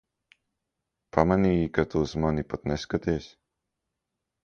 Pamanīji, 1.17 1.69
ka 1.77 1.87
tu 1.93 2.03
uz 2.07 2.17
mani 2.25 2.49
pat 2.55 2.69
neskaties? 2.75 3.33